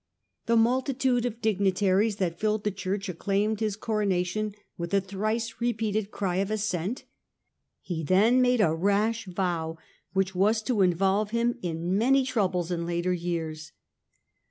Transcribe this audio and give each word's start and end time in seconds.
The 0.47 0.57
multitude 0.57 1.27
of 1.27 1.41
dignitaries 1.43 2.15
that 2.15 2.39
filled 2.39 2.63
the 2.63 2.71
church 2.71 3.07
acclaimed 3.07 3.59
his 3.59 3.75
Coronation 3.75 4.55
with 4.75 4.95
a 4.95 4.99
thrice 4.99 5.53
repeated 5.61 6.09
cry 6.09 6.37
of 6.37 6.49
assent. 6.49 7.03
He 7.83 8.03
then 8.03 8.41
made 8.41 8.61
a 8.61 8.73
rash 8.73 9.27
vow 9.27 9.77
which 10.13 10.33
was 10.33 10.63
to 10.63 10.81
involve 10.81 11.29
him 11.29 11.59
in 11.61 11.99
many 11.99 12.23
troubles 12.25 12.71
in 12.71 12.87
later 12.87 13.13
years. 13.13 13.73